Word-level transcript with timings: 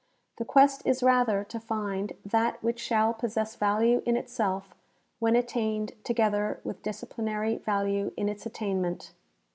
The 0.37 0.45
quest 0.45 0.81
is 0.83 1.03
rather 1.03 1.43
to 1.43 1.59
find 1.59 2.13
that 2.25 2.63
which 2.63 2.79
shall 2.79 3.13
possess 3.13 3.55
value 3.55 4.01
in 4.03 4.17
itself 4.17 4.73
when 5.19 5.35
attained 5.35 5.91
together 6.03 6.59
with 6.63 6.81
disciplinary 6.81 7.57
value 7.59 8.11
in 8.17 8.27
its 8.27 8.47
attainment. 8.47 9.11